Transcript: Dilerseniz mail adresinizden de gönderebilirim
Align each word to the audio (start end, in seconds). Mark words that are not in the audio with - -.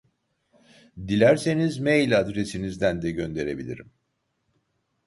Dilerseniz 1.07 1.79
mail 1.79 2.19
adresinizden 2.19 3.01
de 3.01 3.11
gönderebilirim 3.11 3.91